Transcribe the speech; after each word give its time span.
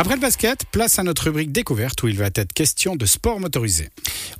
Après 0.00 0.14
le 0.14 0.20
basket, 0.20 0.64
place 0.70 1.00
à 1.00 1.02
notre 1.02 1.24
rubrique 1.24 1.50
découverte 1.50 2.04
où 2.04 2.08
il 2.08 2.16
va 2.16 2.26
être 2.26 2.52
question 2.52 2.94
de 2.94 3.04
sport 3.04 3.40
motorisé. 3.40 3.88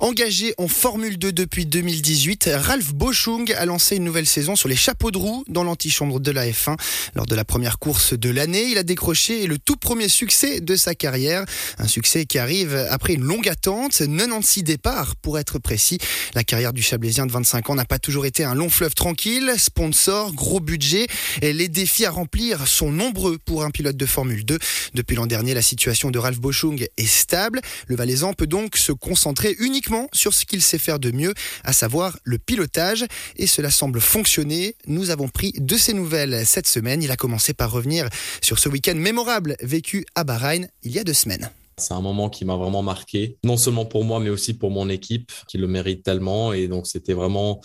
Engagé 0.01 0.53
en 0.57 0.69
Formule 0.69 1.17
2 1.17 1.33
depuis 1.33 1.65
2018, 1.65 2.51
Ralph 2.53 2.93
Boschung 2.93 3.51
a 3.51 3.65
lancé 3.65 3.97
une 3.97 4.05
nouvelle 4.05 4.25
saison 4.25 4.55
sur 4.55 4.69
les 4.69 4.77
chapeaux 4.77 5.11
de 5.11 5.17
roue 5.17 5.43
dans 5.49 5.65
l'antichambre 5.65 6.21
de 6.21 6.31
la 6.31 6.47
F1. 6.47 6.77
Lors 7.15 7.25
de 7.25 7.35
la 7.35 7.43
première 7.43 7.79
course 7.79 8.13
de 8.13 8.29
l'année, 8.29 8.63
il 8.71 8.77
a 8.77 8.83
décroché 8.83 9.45
le 9.45 9.57
tout 9.57 9.75
premier 9.75 10.07
succès 10.07 10.61
de 10.61 10.77
sa 10.77 10.95
carrière. 10.95 11.43
Un 11.79 11.87
succès 11.89 12.25
qui 12.25 12.39
arrive 12.39 12.75
après 12.89 13.15
une 13.15 13.23
longue 13.23 13.49
attente, 13.49 13.91
96 13.91 14.63
départs 14.63 15.17
pour 15.17 15.37
être 15.37 15.59
précis. 15.59 15.97
La 16.33 16.45
carrière 16.45 16.71
du 16.71 16.81
Chablaisien 16.81 17.25
de 17.25 17.33
25 17.33 17.69
ans 17.69 17.75
n'a 17.75 17.83
pas 17.83 17.99
toujours 17.99 18.25
été 18.25 18.45
un 18.45 18.55
long 18.55 18.69
fleuve 18.69 18.95
tranquille. 18.95 19.51
Sponsor, 19.57 20.31
gros 20.31 20.61
budget 20.61 21.07
et 21.41 21.51
les 21.51 21.67
défis 21.67 22.05
à 22.05 22.11
remplir 22.11 22.69
sont 22.69 22.89
nombreux 22.89 23.37
pour 23.37 23.65
un 23.65 23.69
pilote 23.69 23.97
de 23.97 24.05
Formule 24.05 24.45
2. 24.45 24.59
Depuis 24.93 25.17
l'an 25.17 25.27
dernier, 25.27 25.53
la 25.53 25.61
situation 25.61 26.09
de 26.09 26.19
Ralph 26.19 26.39
Boschung 26.39 26.87
est 26.95 27.05
stable. 27.05 27.59
Le 27.87 27.97
Valaisan 27.97 28.31
peut 28.31 28.47
donc 28.47 28.77
se 28.77 28.93
concentrer 28.93 29.57
uniquement 29.59 29.88
sur 30.13 30.33
ce 30.33 30.45
qu'il 30.45 30.61
sait 30.61 30.77
faire 30.77 30.99
de 30.99 31.11
mieux, 31.11 31.33
à 31.63 31.73
savoir 31.73 32.17
le 32.23 32.37
pilotage. 32.37 33.05
Et 33.37 33.47
cela 33.47 33.69
semble 33.69 34.01
fonctionner. 34.01 34.75
Nous 34.87 35.09
avons 35.09 35.27
pris 35.27 35.53
de 35.57 35.75
ses 35.75 35.93
nouvelles 35.93 36.45
cette 36.45 36.67
semaine. 36.67 37.03
Il 37.03 37.11
a 37.11 37.17
commencé 37.17 37.53
par 37.53 37.71
revenir 37.71 38.07
sur 38.41 38.59
ce 38.59 38.69
week-end 38.69 38.95
mémorable 38.95 39.55
vécu 39.61 40.05
à 40.15 40.23
Bahreïn 40.23 40.67
il 40.83 40.91
y 40.91 40.99
a 40.99 41.03
deux 41.03 41.13
semaines. 41.13 41.49
C'est 41.77 41.93
un 41.93 42.01
moment 42.01 42.29
qui 42.29 42.43
m'a 42.43 42.57
vraiment 42.57 42.83
marqué, 42.83 43.37
non 43.43 43.55
seulement 43.55 43.85
pour 43.85 44.03
moi, 44.03 44.19
mais 44.19 44.29
aussi 44.29 44.53
pour 44.53 44.69
mon 44.69 44.89
équipe, 44.89 45.31
qui 45.47 45.57
le 45.57 45.67
mérite 45.67 46.03
tellement. 46.03 46.51
Et 46.51 46.67
donc, 46.67 46.87
c'était 46.87 47.13
vraiment 47.13 47.61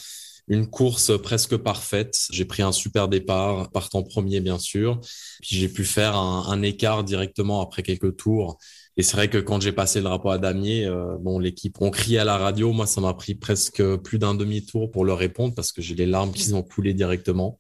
une 0.49 0.69
course 0.69 1.13
presque 1.21 1.57
parfaite. 1.57 2.27
J'ai 2.31 2.45
pris 2.45 2.63
un 2.63 2.73
super 2.73 3.09
départ, 3.09 3.71
partant 3.71 4.03
premier 4.03 4.41
bien 4.41 4.59
sûr. 4.59 5.01
Puis 5.43 5.57
j'ai 5.57 5.69
pu 5.69 5.85
faire 5.85 6.17
un, 6.17 6.63
écart 6.63 7.05
directement 7.05 7.61
après 7.61 7.83
quelques 7.83 8.17
tours. 8.17 8.59
Et 8.97 9.03
c'est 9.03 9.17
vrai 9.17 9.29
que 9.29 9.39
quand 9.39 9.61
j'ai 9.61 9.73
passé 9.73 10.01
le 10.01 10.09
rapport 10.09 10.31
à 10.31 10.39
Damier, 10.39 10.87
euh, 10.87 11.17
bon, 11.19 11.39
l'équipe 11.39 11.81
ont 11.81 11.91
crié 11.91 12.19
à 12.19 12.25
la 12.25 12.39
radio. 12.39 12.73
Moi, 12.73 12.87
ça 12.87 13.01
m'a 13.01 13.13
pris 13.15 13.35
presque 13.35 13.83
plus 13.97 14.19
d'un 14.19 14.35
demi-tour 14.35 14.91
pour 14.91 15.05
leur 15.05 15.19
répondre 15.19 15.55
parce 15.55 15.73
que 15.73 15.83
j'ai 15.83 15.95
les 15.95 16.07
larmes 16.07 16.33
qui 16.33 16.53
ont 16.55 16.63
coulé 16.63 16.95
directement. 16.95 17.59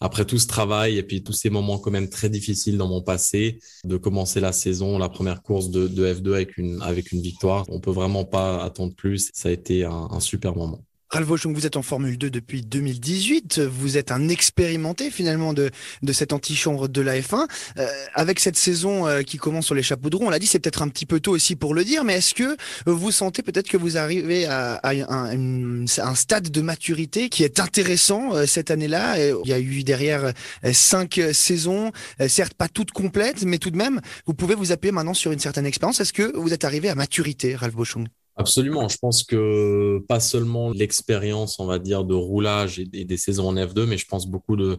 Après 0.00 0.24
tout 0.24 0.38
ce 0.38 0.46
travail 0.46 0.96
et 0.96 1.02
puis 1.02 1.24
tous 1.24 1.32
ces 1.32 1.50
moments 1.50 1.78
quand 1.78 1.90
même 1.90 2.08
très 2.08 2.30
difficiles 2.30 2.78
dans 2.78 2.86
mon 2.86 3.02
passé, 3.02 3.58
de 3.84 3.96
commencer 3.96 4.38
la 4.38 4.52
saison, 4.52 4.96
la 4.96 5.08
première 5.08 5.42
course 5.42 5.70
de, 5.70 5.88
F2 5.88 6.34
avec 6.34 6.56
une, 6.56 6.80
avec 6.82 7.10
une 7.10 7.20
victoire, 7.20 7.64
on 7.68 7.80
peut 7.80 7.90
vraiment 7.90 8.24
pas 8.24 8.62
attendre 8.62 8.94
plus. 8.94 9.30
Ça 9.34 9.48
a 9.48 9.52
été 9.52 9.84
un 9.84 10.20
super 10.20 10.54
moment. 10.54 10.84
Ralph 11.10 11.26
Vochung, 11.26 11.54
vous 11.54 11.64
êtes 11.64 11.78
en 11.78 11.82
Formule 11.82 12.18
2 12.18 12.28
depuis 12.28 12.60
2018. 12.60 13.60
Vous 13.60 13.96
êtes 13.96 14.12
un 14.12 14.28
expérimenté 14.28 15.10
finalement 15.10 15.54
de, 15.54 15.70
de 16.02 16.12
cette 16.12 16.34
antichambre 16.34 16.86
de 16.86 17.00
la 17.00 17.18
F1. 17.18 17.46
Euh, 17.78 17.86
avec 18.12 18.38
cette 18.40 18.56
saison 18.56 19.06
euh, 19.06 19.22
qui 19.22 19.38
commence 19.38 19.64
sur 19.64 19.74
les 19.74 19.82
chapeaux 19.82 20.10
de 20.10 20.16
roue, 20.16 20.26
on 20.26 20.30
l'a 20.30 20.38
dit, 20.38 20.46
c'est 20.46 20.58
peut-être 20.58 20.82
un 20.82 20.88
petit 20.88 21.06
peu 21.06 21.18
tôt 21.18 21.32
aussi 21.32 21.56
pour 21.56 21.72
le 21.72 21.82
dire, 21.82 22.04
mais 22.04 22.16
est-ce 22.16 22.34
que 22.34 22.58
vous 22.84 23.10
sentez 23.10 23.42
peut-être 23.42 23.68
que 23.68 23.78
vous 23.78 23.96
arrivez 23.96 24.44
à, 24.44 24.80
un, 24.84 25.86
stade 26.14 26.50
de 26.50 26.60
maturité 26.60 27.30
qui 27.30 27.42
est 27.42 27.58
intéressant 27.58 28.34
euh, 28.34 28.44
cette 28.44 28.70
année-là? 28.70 29.16
Il 29.18 29.48
y 29.48 29.54
a 29.54 29.60
eu 29.60 29.84
derrière 29.84 30.34
cinq 30.72 31.20
saisons, 31.32 31.90
certes 32.26 32.52
pas 32.52 32.68
toutes 32.68 32.90
complètes, 32.90 33.44
mais 33.44 33.56
tout 33.56 33.70
de 33.70 33.76
même, 33.76 34.02
vous 34.26 34.34
pouvez 34.34 34.54
vous 34.54 34.72
appuyer 34.72 34.92
maintenant 34.92 35.14
sur 35.14 35.32
une 35.32 35.38
certaine 35.38 35.64
expérience. 35.64 36.00
Est-ce 36.00 36.12
que 36.12 36.36
vous 36.36 36.52
êtes 36.52 36.64
arrivé 36.64 36.90
à 36.90 36.94
maturité, 36.94 37.56
Ralph 37.56 37.74
Bochung 37.74 38.08
Absolument. 38.48 38.88
Je 38.88 38.96
pense 38.96 39.24
que 39.24 39.98
pas 40.08 40.20
seulement 40.20 40.70
l'expérience, 40.70 41.60
on 41.60 41.66
va 41.66 41.78
dire, 41.78 42.04
de 42.04 42.14
roulage 42.14 42.78
et 42.78 42.86
des, 42.86 43.16
saisons 43.18 43.48
en 43.48 43.54
F2, 43.54 43.84
mais 43.84 43.98
je 43.98 44.06
pense 44.06 44.26
beaucoup 44.26 44.56
de 44.56 44.78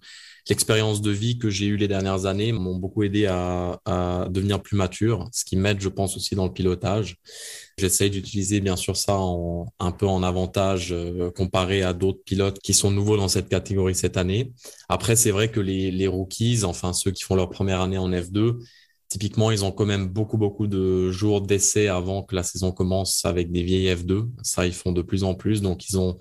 l'expérience 0.50 1.04
de 1.04 1.12
vie 1.12 1.38
que 1.38 1.52
j'ai 1.52 1.68
eue 1.68 1.78
les 1.78 1.88
dernières 1.88 2.26
années 2.26 2.52
m'ont 2.52 2.78
beaucoup 2.78 3.04
aidé 3.04 3.28
à, 3.28 3.80
devenir 4.32 4.60
plus 4.64 4.76
mature, 4.76 5.30
ce 5.32 5.46
qui 5.46 5.56
m'aide, 5.56 5.82
je 5.82 5.90
pense, 5.90 6.18
aussi 6.18 6.34
dans 6.34 6.46
le 6.48 6.52
pilotage. 6.52 7.18
J'essaye 7.78 8.10
d'utiliser 8.10 8.60
bien 8.60 8.76
sûr 8.76 8.98
ça 8.98 9.20
en, 9.20 9.68
un 9.80 9.92
peu 9.92 10.08
en 10.08 10.24
avantage 10.24 10.92
euh, 10.92 11.30
comparé 11.30 11.84
à 11.84 11.94
d'autres 11.94 12.24
pilotes 12.26 12.58
qui 12.64 12.74
sont 12.74 12.90
nouveaux 12.90 13.18
dans 13.18 13.28
cette 13.28 13.50
catégorie 13.50 13.94
cette 13.94 14.18
année. 14.18 14.52
Après, 14.90 15.16
c'est 15.16 15.30
vrai 15.32 15.52
que 15.52 15.60
les, 15.60 15.92
les 15.92 16.08
rookies, 16.08 16.64
enfin 16.64 16.92
ceux 16.92 17.12
qui 17.12 17.24
font 17.24 17.36
leur 17.36 17.52
première 17.52 17.82
année 17.82 18.00
en 18.00 18.10
F2, 18.10 18.58
Typiquement, 19.10 19.50
ils 19.50 19.66
ont 19.66 19.72
quand 19.72 19.88
même 19.88 20.08
beaucoup, 20.08 20.38
beaucoup 20.38 20.68
de 20.68 21.10
jours 21.12 21.42
d'essai 21.42 21.88
avant 21.88 22.22
que 22.22 22.36
la 22.36 22.44
saison 22.44 22.72
commence 22.72 23.26
avec 23.26 23.52
des 23.52 23.64
vieilles 23.64 23.94
F2. 23.96 24.30
Ça, 24.44 24.68
ils 24.68 24.74
font 24.74 24.92
de 24.92 25.02
plus 25.02 25.24
en 25.24 25.34
plus. 25.34 25.62
Donc, 25.62 25.90
ils 25.90 25.98
ont 25.98 26.20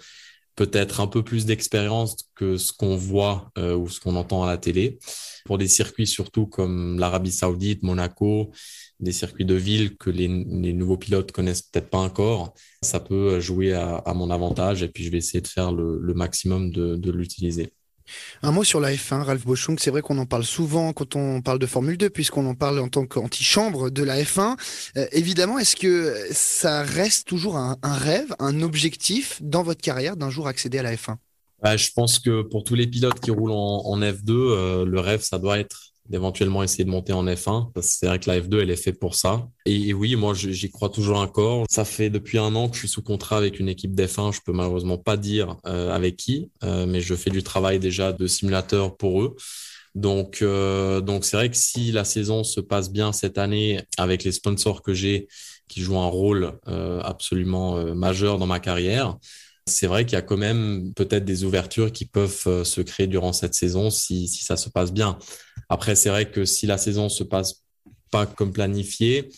peut-être 0.57 1.01
un 1.01 1.07
peu 1.07 1.23
plus 1.23 1.45
d'expérience 1.47 2.17
que 2.35 2.57
ce 2.57 2.73
qu'on 2.73 2.97
voit 2.97 3.53
euh, 3.59 3.77
ou 3.77 3.89
ce 3.89 4.01
qu'on 4.01 4.17
entend 4.17 4.43
à 4.43 4.47
la 4.47 4.57
télé. 4.57 4.99
Pour 5.45 5.59
des 5.59 5.69
circuits 5.69 6.07
surtout 6.07 6.47
comme 6.47 6.99
l'Arabie 6.99 7.31
Saoudite, 7.31 7.83
Monaco, 7.83 8.51
des 8.99 9.13
circuits 9.13 9.45
de 9.45 9.55
ville 9.55 9.97
que 9.97 10.11
les, 10.11 10.27
nouveaux 10.27 10.97
pilotes 10.97 11.31
connaissent 11.31 11.63
peut-être 11.63 11.91
pas 11.91 11.99
encore, 11.99 12.55
ça 12.83 13.01
peut 13.01 13.39
jouer 13.39 13.75
à, 13.75 14.03
mon 14.15 14.31
avantage 14.31 14.83
et 14.83 14.89
puis 14.89 15.05
je 15.05 15.11
vais 15.11 15.19
essayer 15.19 15.41
de 15.41 15.47
faire 15.47 15.71
le, 15.71 16.13
maximum 16.15 16.73
de 16.73 17.11
l'utiliser. 17.13 17.73
Un 18.43 18.53
mot 18.53 18.65
sur 18.65 18.81
la 18.81 18.93
F1, 18.93 19.23
Ralph 19.23 19.45
Boschung. 19.45 19.79
C'est 19.79 19.91
vrai 19.91 20.03
qu'on 20.03 20.19
en 20.19 20.27
parle 20.27 20.45
souvent 20.45 20.93
quand 20.93 21.17
on 21.17 21.41
parle 21.43 21.59
de 21.59 21.67
Formule 21.67 21.97
2, 21.97 22.11
puisqu'on 22.11 22.47
en 22.47 22.55
parle 22.55 22.79
en 22.81 22.89
tant 22.89 23.07
qu'antichambre 23.07 23.91
de 23.91 24.03
la 24.03 24.23
F1. 24.23 24.57
Euh, 24.97 25.07
évidemment, 25.13 25.59
est-ce 25.59 25.77
que 25.77 26.15
ça 26.31 26.83
reste 26.83 27.27
toujours 27.27 27.57
un, 27.57 27.77
rêve, 27.83 28.35
un 28.39 28.63
objectif 28.63 29.41
dans 29.43 29.63
votre 29.63 29.81
carrière 29.81 30.17
d'un 30.17 30.31
jour 30.31 30.49
accéder 30.49 30.79
à 30.79 30.83
la 30.83 30.95
F1 30.95 31.17
bah, 31.63 31.77
Je 31.77 31.91
pense 31.95 32.19
que 32.19 32.43
pour 32.43 32.65
tous 32.65 32.75
les 32.75 32.87
pilotes 32.87 33.21
qui 33.21 33.31
roulent 33.31 33.53
en, 33.53 34.01
F2, 34.01 34.31
euh, 34.31 34.85
le 34.85 35.01
rêve, 35.01 35.23
ça 35.23 35.39
doit 35.39 35.59
être 35.59 35.88
d'éventuellement 36.09 36.63
essayer 36.63 36.85
de 36.85 36.91
monter 36.91 37.13
en 37.13 37.27
F1. 37.27 37.71
C'est 37.83 38.07
vrai 38.07 38.19
que 38.19 38.31
la 38.31 38.41
F2, 38.41 38.61
elle 38.63 38.71
est 38.71 38.77
faite 38.77 38.99
pour 38.99 39.15
ça. 39.15 39.49
Et, 39.67 39.93
oui, 39.93 40.17
moi, 40.17 40.33
j'y 40.35 40.71
crois 40.71 40.89
toujours 40.89 41.19
encore. 41.19 41.67
Ça 41.69 41.85
fait 41.85 42.11
depuis 42.11 42.39
un 42.39 42.55
an 42.55 42.69
que 42.69 42.75
je 42.75 42.81
suis 42.81 42.89
sous 42.89 43.03
contrat 43.03 43.37
avec 43.37 43.61
une 43.61 43.69
équipe 43.69 43.95
d'F1. 43.95 44.35
Je 44.35 44.41
peux 44.45 44.53
malheureusement 44.53 44.99
pas 44.99 45.17
dire 45.17 45.57
euh, 45.67 45.95
avec 45.95 46.17
qui, 46.17 46.51
euh, 46.65 46.87
mais 46.87 47.01
je 47.01 47.15
fais 47.15 47.31
du 47.31 47.43
travail 47.43 47.79
déjà 47.79 48.13
de 48.13 48.27
simulateur 48.27 48.97
pour 48.97 49.23
eux. 49.23 49.37
Donc, 49.95 50.43
euh, 50.43 51.01
donc 51.01 51.25
c'est 51.25 51.37
vrai 51.37 51.51
que 51.51 51.57
si 51.57 51.93
la 51.93 52.05
saison 52.05 52.45
se 52.45 52.61
passe 52.61 52.91
bien 52.91 53.13
cette 53.13 53.37
année 53.37 53.81
avec 53.97 54.25
les 54.25 54.33
sponsors 54.33 54.83
que 54.83 54.95
j'ai, 54.95 55.29
qui 55.69 55.83
jouent 55.83 55.99
un 55.99 56.07
rôle 56.07 56.59
absolument 56.65 57.95
majeur 57.95 58.39
dans 58.39 58.47
ma 58.47 58.59
carrière, 58.59 59.19
c'est 59.67 59.87
vrai 59.87 60.07
qu'il 60.07 60.15
y 60.15 60.17
a 60.17 60.23
quand 60.23 60.39
même 60.39 60.95
peut-être 60.95 61.27
des 61.27 61.45
ouvertures 61.45 61.93
qui 61.93 62.07
peuvent 62.07 62.65
se 62.65 62.81
créer 62.81 63.07
durant 63.07 63.35
cette 63.35 63.53
saison 63.53 63.91
si, 63.91 64.29
ça 64.29 64.57
se 64.57 64.71
passe 64.71 64.93
bien. 64.93 65.19
Après, 65.69 65.95
c'est 65.95 66.09
vrai 66.09 66.31
que 66.31 66.45
si 66.45 66.67
la 66.67 66.79
saison 66.79 67.09
se 67.09 67.25
passe 67.25 67.65
pas 68.11 68.27
comme 68.27 68.53
planifié, 68.53 69.29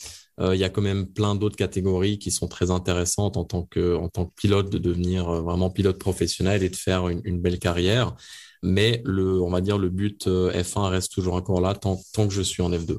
euh, 0.41 0.55
il 0.55 0.61
y 0.61 0.65
a 0.65 0.71
quand 0.71 0.83
même 0.83 1.07
plein 1.07 1.35
d'autres 1.35 1.57
catégories 1.57 2.19
qui 2.19 2.31
sont 2.31 2.49
très 2.49 2.71
intéressantes 2.71 3.37
en 3.37 3.45
tant 3.45 3.65
que, 3.65 3.97
en 3.97 4.09
tant 4.09 4.27
que 4.27 4.35
pilote 4.35 4.71
de 4.71 4.79
devenir 4.79 5.29
euh, 5.29 5.41
vraiment 5.43 5.71
pilote 5.71 5.99
professionnel 5.99 6.63
et 6.63 6.71
de 6.71 6.77
faire 6.77 7.09
une, 7.09 7.41
belle 7.41 7.59
carrière. 7.59 8.17
Mais 8.63 9.03
le, 9.05 9.41
on 9.41 9.51
va 9.51 9.61
dire, 9.61 9.79
le 9.79 9.89
but 9.89 10.27
F1 10.27 10.89
reste 10.89 11.13
toujours 11.13 11.35
encore 11.35 11.61
là 11.61 11.75
tant 11.75 11.97
que 11.97 12.35
je 12.35 12.43
suis 12.43 12.63
en 12.63 12.71
F2. 12.71 12.99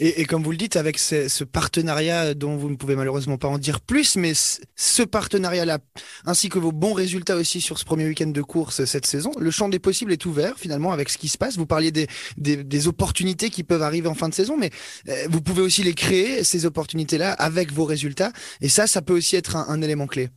Et, 0.00 0.24
comme 0.24 0.42
vous 0.42 0.50
le 0.50 0.56
dites, 0.56 0.76
avec 0.76 0.98
ce, 0.98 1.44
partenariat 1.44 2.34
dont 2.34 2.56
vous 2.56 2.70
ne 2.70 2.76
pouvez 2.76 2.96
malheureusement 2.96 3.38
pas 3.38 3.48
en 3.48 3.58
dire 3.58 3.80
plus, 3.80 4.16
mais 4.16 4.32
ce 4.34 5.02
partenariat-là, 5.02 5.78
ainsi 6.24 6.48
que 6.48 6.58
vos 6.58 6.72
bons 6.72 6.92
résultats 6.92 7.36
aussi 7.36 7.60
sur 7.60 7.78
ce 7.78 7.84
premier 7.84 8.06
week-end 8.06 8.28
de 8.28 8.42
course 8.42 8.84
cette 8.84 9.06
saison, 9.06 9.32
le 9.38 9.50
champ 9.50 9.68
des 9.68 9.78
possibles 9.78 10.12
est 10.12 10.26
ouvert 10.26 10.58
finalement 10.58 10.92
avec 10.92 11.08
ce 11.08 11.18
qui 11.18 11.28
se 11.28 11.38
passe. 11.38 11.56
Vous 11.56 11.66
parliez 11.66 11.92
des, 11.92 12.08
des, 12.36 12.88
opportunités 12.88 13.50
qui 13.50 13.62
peuvent 13.62 13.82
arriver 13.82 14.08
en 14.08 14.14
fin 14.14 14.28
de 14.28 14.34
saison, 14.34 14.56
mais 14.56 14.70
euh, 15.08 15.26
vous 15.28 15.40
pouvez 15.40 15.62
aussi 15.62 15.82
les 15.82 15.94
créer, 15.94 16.44
ces 16.44 16.66
opportunités-là, 16.66 17.32
avec 17.32 17.72
vos 17.72 17.84
résultats. 17.84 18.32
Et 18.60 18.68
ça, 18.68 18.86
ça 18.86 19.02
peut 19.02 19.14
aussi 19.14 19.36
être 19.36 19.56
un 19.56 19.82
élément 19.82 20.06
clé. 20.06 20.30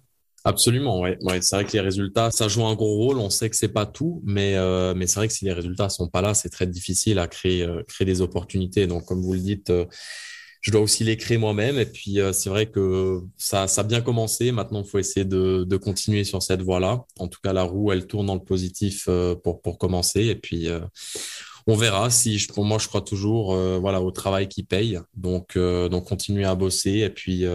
Absolument, 0.46 1.00
ouais. 1.00 1.18
ouais 1.22 1.42
c'est 1.42 1.56
vrai 1.56 1.66
que 1.66 1.72
les 1.72 1.80
résultats, 1.80 2.30
ça 2.30 2.50
joue 2.50 2.66
un 2.66 2.76
gros 2.76 2.96
rôle. 2.96 3.18
On 3.18 3.30
sait 3.30 3.50
que 3.50 3.56
c'est 3.56 3.70
pas 3.70 3.86
tout, 3.86 4.22
mais 4.26 4.56
euh, 4.56 4.94
mais 4.94 5.08
c'est 5.08 5.16
vrai 5.16 5.28
que 5.30 5.34
si 5.34 5.46
les 5.46 5.54
résultats 5.54 5.88
sont 5.88 6.10
pas 6.10 6.22
là, 6.22 6.34
c'est 6.34 6.50
très 6.50 6.68
difficile 6.68 7.18
à 7.20 7.28
créer 7.28 7.64
euh, 7.64 7.82
créer 7.88 8.06
des 8.06 8.20
opportunités. 8.22 8.86
Donc, 8.86 9.06
comme 9.06 9.22
vous 9.22 9.34
le 9.34 9.40
dites, 9.40 9.70
euh, 9.70 9.86
je 10.60 10.72
dois 10.72 10.82
aussi 10.82 11.06
les 11.06 11.16
créer 11.16 11.38
moi-même. 11.38 11.80
Et 11.80 11.86
puis, 11.86 12.20
c'est 12.34 12.50
vrai 12.50 12.66
que 12.68 13.22
ça 13.38 13.68
ça 13.68 13.82
a 13.82 13.84
bien 13.86 14.02
commencé. 14.02 14.52
Maintenant, 14.52 14.82
il 14.84 14.90
faut 14.90 15.00
essayer 15.00 15.26
de 15.26 15.64
de 15.64 15.78
continuer 15.78 16.26
sur 16.26 16.44
cette 16.44 16.62
voie-là. 16.62 17.06
En 17.20 17.30
tout 17.30 17.40
cas, 17.42 17.54
la 17.54 17.64
roue, 17.64 17.94
elle 17.94 18.06
tourne 18.08 18.26
dans 18.28 18.36
le 18.36 18.44
positif 18.44 19.08
pour 19.44 19.62
pour 19.62 19.78
commencer. 19.78 20.26
Et 20.26 20.36
puis. 20.36 20.68
on 21.68 21.76
verra 21.78 22.10
si 22.10 22.40
je, 22.40 22.50
pour 22.52 22.66
moi 22.66 22.78
je 22.78 22.90
crois 22.90 23.02
toujours 23.02 23.56
voilà 23.80 24.02
au 24.02 24.12
travail 24.12 24.50
qui 24.50 24.64
paye 24.64 25.00
donc 25.16 25.58
donc 25.58 26.06
continuer 26.06 26.44
à 26.44 26.56
bosser 26.56 26.98
et 27.08 27.10
puis 27.10 27.46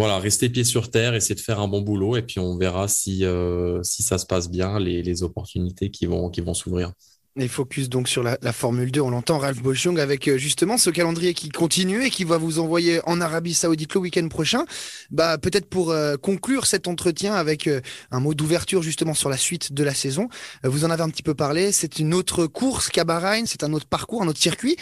voilà, 0.00 0.18
rester 0.18 0.48
pied 0.48 0.64
sur 0.64 0.90
terre, 0.90 1.14
essayer 1.14 1.34
de 1.34 1.40
faire 1.40 1.60
un 1.60 1.68
bon 1.68 1.82
boulot, 1.82 2.16
et 2.16 2.22
puis 2.22 2.40
on 2.40 2.56
verra 2.56 2.88
si, 2.88 3.24
euh, 3.24 3.82
ça 3.82 4.16
se 4.16 4.24
passe 4.24 4.50
bien, 4.50 4.78
les, 4.78 5.22
opportunités 5.22 5.90
qui 5.90 6.06
vont 6.06 6.54
s'ouvrir. 6.54 6.92
Et 7.40 7.48
focus 7.48 7.88
donc 7.88 8.06
sur 8.06 8.22
la, 8.22 8.36
Formule 8.52 8.92
2, 8.92 9.00
on 9.00 9.08
l'entend, 9.08 9.38
Ralph 9.38 9.62
Boschung, 9.62 9.98
avec 9.98 10.28
euh, 10.28 10.36
justement 10.36 10.76
ce 10.76 10.90
calendrier 10.90 11.32
qui 11.32 11.48
continue 11.48 12.04
et 12.04 12.10
qui 12.10 12.24
va 12.24 12.36
vous 12.36 12.58
envoyer 12.58 13.00
en 13.06 13.18
Arabie 13.22 13.54
Saoudite 13.54 13.94
le 13.94 14.00
week-end 14.00 14.28
prochain. 14.28 14.66
Bah, 15.10 15.38
peut-être 15.38 15.64
pour 15.64 15.90
euh, 15.90 16.16
conclure 16.16 16.66
cet 16.66 16.86
entretien 16.86 17.32
avec 17.32 17.66
euh, 17.66 17.80
un 18.10 18.20
mot 18.20 18.34
d'ouverture 18.34 18.82
justement 18.82 19.14
sur 19.14 19.30
la 19.30 19.38
suite 19.38 19.72
de 19.72 19.82
la 19.82 19.94
saison. 19.94 20.28
vous 20.64 20.84
en 20.84 20.90
avez 20.90 21.02
un 21.02 21.08
petit 21.08 21.22
peu 21.22 21.32
parlé, 21.32 21.72
c'est 21.72 21.98
une 21.98 22.12
autre 22.12 22.44
course 22.46 22.90
qu'à 22.90 23.04
Bahreïn, 23.04 23.46
c'est 23.46 23.64
un 23.64 23.72
autre 23.72 23.86
parcours, 23.86 24.22
un 24.22 24.28
autre 24.28 24.40
circuit. 24.40 24.76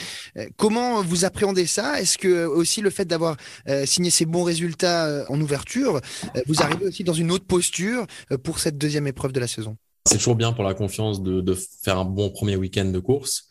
comment 0.57 1.01
vous 1.03 1.25
appréhendez 1.25 1.67
ça? 1.67 2.01
Est-ce 2.01 2.19
que 2.19 2.45
aussi 2.45 2.81
le 2.81 2.91
fait 2.91 3.05
d'avoir 3.05 3.37
signé 3.85 4.11
ces 4.11 4.27
bons 4.27 4.43
résultats 4.43 5.25
en 5.29 5.41
ouverture, 5.41 6.01
vous 6.47 6.61
arrivez 6.61 6.87
aussi 6.87 7.05
dans 7.05 7.13
une 7.13 7.31
autre 7.31 7.47
posture 7.47 8.07
pour 8.43 8.59
cette 8.59 8.79
deuxième 8.79 9.07
épreuve 9.07 9.33
de 9.33 9.41
la 9.41 9.47
saison? 9.47 9.77
C'est 10.09 10.19
toujours 10.19 10.37
bien 10.37 10.53
pour 10.53 10.65
la 10.65 10.75
confiance 10.75 11.23
de, 11.23 11.57
faire 11.83 11.99
un 11.99 12.05
bon 12.05 12.31
premier 12.31 12.57
week-end 12.57 12.87
de 12.87 12.99
course. 12.99 13.49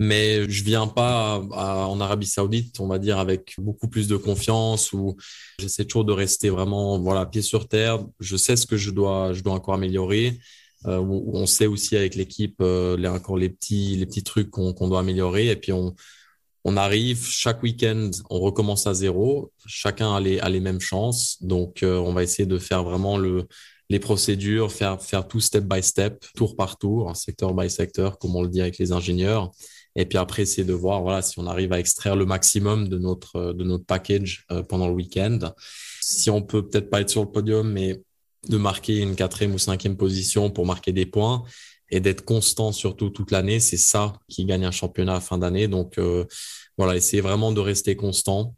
Mais 0.00 0.48
je 0.48 0.62
viens 0.62 0.86
pas 0.86 1.40
en 1.40 2.00
Arabie 2.00 2.26
Saoudite, 2.26 2.78
on 2.78 2.86
va 2.86 3.00
dire, 3.00 3.18
avec 3.18 3.54
beaucoup 3.58 3.88
plus 3.88 4.06
de 4.06 4.16
confiance 4.16 4.92
ou 4.92 5.16
j'essaie 5.58 5.84
toujours 5.84 6.04
de 6.04 6.12
rester 6.12 6.50
vraiment, 6.50 7.00
voilà, 7.00 7.26
pied 7.26 7.42
sur 7.42 7.66
terre. 7.66 7.98
Je 8.20 8.36
sais 8.36 8.54
ce 8.54 8.66
que 8.66 8.76
je 8.76 8.90
dois, 8.92 9.32
je 9.32 9.42
dois 9.42 9.54
encore 9.54 9.74
améliorer. 9.74 10.38
Euh, 10.86 10.98
on 11.00 11.46
sait 11.46 11.66
aussi 11.66 11.96
avec 11.96 12.14
l'équipe 12.14 12.56
euh, 12.60 12.96
les, 12.96 13.08
encore 13.08 13.36
les 13.36 13.48
petits, 13.48 13.96
les 13.96 14.06
petits 14.06 14.22
trucs 14.22 14.50
qu'on 14.50 14.88
doit 14.88 15.00
améliorer. 15.00 15.48
Et 15.48 15.56
puis 15.56 15.72
on, 15.72 15.94
arrive 16.76 17.26
chaque 17.26 17.62
week-end, 17.62 18.10
on 18.28 18.40
recommence 18.40 18.86
à 18.86 18.92
zéro. 18.94 19.52
Chacun 19.66 20.14
a 20.14 20.20
les, 20.20 20.38
a 20.38 20.50
les 20.50 20.60
mêmes 20.60 20.80
chances. 20.80 21.42
Donc, 21.42 21.82
euh, 21.82 21.96
on 21.96 22.12
va 22.12 22.22
essayer 22.22 22.46
de 22.46 22.58
faire 22.58 22.84
vraiment 22.84 23.16
le, 23.16 23.48
les 23.88 23.98
procédures, 23.98 24.70
faire, 24.70 25.02
faire 25.02 25.26
tout 25.26 25.40
step 25.40 25.64
by 25.64 25.82
step, 25.82 26.24
tour 26.36 26.56
par 26.56 26.78
tour, 26.78 27.16
secteur 27.16 27.54
by 27.54 27.70
secteur, 27.70 28.18
comme 28.18 28.36
on 28.36 28.42
le 28.42 28.48
dit 28.48 28.60
avec 28.60 28.78
les 28.78 28.92
ingénieurs. 28.92 29.50
Et 29.96 30.04
puis 30.04 30.18
après, 30.18 30.42
essayer 30.42 30.64
de 30.64 30.74
voir 30.74 31.02
voilà, 31.02 31.22
si 31.22 31.38
on 31.38 31.46
arrive 31.46 31.72
à 31.72 31.80
extraire 31.80 32.14
le 32.14 32.26
maximum 32.26 32.88
de 32.88 32.98
notre, 32.98 33.52
de 33.52 33.64
notre 33.64 33.84
package 33.84 34.44
euh, 34.52 34.62
pendant 34.62 34.88
le 34.88 34.94
week-end. 34.94 35.38
Si 36.00 36.30
on 36.30 36.42
peut 36.42 36.68
peut-être 36.68 36.90
pas 36.90 37.00
être 37.00 37.10
sur 37.10 37.22
le 37.22 37.30
podium, 37.30 37.72
mais 37.72 38.00
de 38.48 38.56
marquer 38.56 38.98
une 38.98 39.16
quatrième 39.16 39.54
ou 39.54 39.58
cinquième 39.58 39.96
position 39.96 40.50
pour 40.50 40.66
marquer 40.66 40.92
des 40.92 41.06
points 41.06 41.42
et 41.90 42.00
d'être 42.00 42.24
constant 42.24 42.72
surtout 42.72 43.10
toute 43.10 43.30
l'année, 43.30 43.60
c'est 43.60 43.78
ça 43.78 44.12
qui 44.28 44.44
gagne 44.44 44.66
un 44.66 44.70
championnat 44.70 45.16
à 45.16 45.20
fin 45.20 45.38
d'année. 45.38 45.68
Donc 45.68 45.98
euh, 45.98 46.24
voilà, 46.76 46.96
essayer 46.96 47.22
vraiment 47.22 47.52
de 47.52 47.60
rester 47.60 47.96
constant 47.96 48.54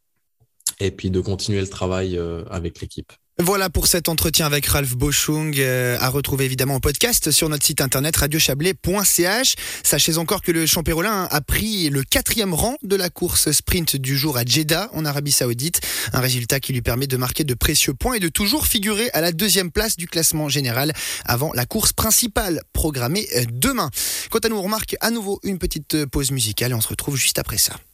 et 0.80 0.90
puis 0.90 1.10
de 1.10 1.20
continuer 1.20 1.60
le 1.60 1.68
travail 1.68 2.18
euh, 2.18 2.44
avec 2.50 2.80
l'équipe. 2.80 3.12
Voilà 3.42 3.70
pour 3.70 3.86
cet 3.86 4.10
entretien 4.10 4.44
avec 4.44 4.66
Ralph 4.66 4.94
Boschung, 4.96 5.54
euh, 5.56 5.96
à 5.98 6.10
retrouver 6.10 6.44
évidemment 6.44 6.74
en 6.74 6.80
podcast 6.80 7.30
sur 7.30 7.48
notre 7.48 7.64
site 7.64 7.80
internet 7.80 8.14
radiochablais.ch. 8.14 9.54
Sachez 9.82 10.18
encore 10.18 10.42
que 10.42 10.52
le 10.52 10.66
Champérolin 10.66 11.26
a 11.30 11.40
pris 11.40 11.88
le 11.88 12.02
quatrième 12.02 12.52
rang 12.52 12.76
de 12.82 12.96
la 12.96 13.08
course 13.08 13.50
sprint 13.50 13.96
du 13.96 14.18
jour 14.18 14.36
à 14.36 14.44
Jeddah 14.44 14.90
en 14.92 15.06
Arabie 15.06 15.32
Saoudite, 15.32 15.80
un 16.12 16.20
résultat 16.20 16.60
qui 16.60 16.74
lui 16.74 16.82
permet 16.82 17.06
de 17.06 17.16
marquer 17.16 17.44
de 17.44 17.54
précieux 17.54 17.94
points 17.94 18.16
et 18.16 18.20
de 18.20 18.28
toujours 18.28 18.66
figurer 18.66 19.08
à 19.14 19.22
la 19.22 19.32
deuxième 19.32 19.70
place 19.70 19.96
du 19.96 20.06
classement 20.06 20.50
général 20.50 20.92
avant 21.24 21.54
la 21.54 21.64
course 21.64 21.94
principale 21.94 22.60
programmée 22.74 23.26
euh, 23.36 23.44
demain. 23.50 23.88
Quant 24.30 24.40
à 24.40 24.50
nous, 24.50 24.56
on 24.56 24.62
remarque 24.62 24.96
à 25.00 25.10
nouveau 25.10 25.40
une 25.44 25.58
petite 25.58 26.04
pause 26.04 26.30
musicale 26.30 26.72
et 26.72 26.74
on 26.74 26.82
se 26.82 26.88
retrouve 26.88 27.16
juste 27.16 27.38
après 27.38 27.58
ça. 27.58 27.80